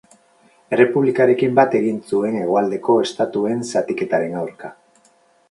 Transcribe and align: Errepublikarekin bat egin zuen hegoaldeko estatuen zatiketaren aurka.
Errepublikarekin 0.77 1.53
bat 1.59 1.77
egin 1.79 1.99
zuen 2.13 2.39
hegoaldeko 2.39 2.97
estatuen 3.05 3.63
zatiketaren 3.75 4.35
aurka. 4.43 4.75